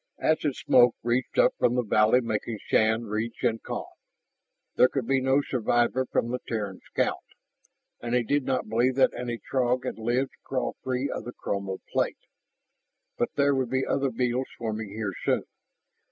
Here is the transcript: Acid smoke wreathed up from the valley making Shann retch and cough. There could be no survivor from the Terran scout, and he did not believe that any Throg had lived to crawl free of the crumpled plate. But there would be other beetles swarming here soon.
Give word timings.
Acid 0.17 0.55
smoke 0.55 0.95
wreathed 1.03 1.37
up 1.37 1.53
from 1.59 1.75
the 1.75 1.83
valley 1.83 2.21
making 2.21 2.57
Shann 2.65 3.05
retch 3.05 3.43
and 3.43 3.61
cough. 3.61 3.99
There 4.75 4.87
could 4.89 5.05
be 5.05 5.21
no 5.21 5.43
survivor 5.43 6.07
from 6.07 6.31
the 6.31 6.39
Terran 6.47 6.79
scout, 6.83 7.21
and 8.01 8.15
he 8.15 8.23
did 8.23 8.43
not 8.43 8.67
believe 8.67 8.95
that 8.95 9.13
any 9.15 9.37
Throg 9.37 9.85
had 9.85 9.99
lived 9.99 10.31
to 10.31 10.37
crawl 10.43 10.75
free 10.81 11.07
of 11.13 11.23
the 11.25 11.33
crumpled 11.33 11.81
plate. 11.93 12.17
But 13.19 13.35
there 13.35 13.53
would 13.53 13.69
be 13.69 13.85
other 13.85 14.09
beetles 14.09 14.47
swarming 14.57 14.89
here 14.89 15.13
soon. 15.23 15.43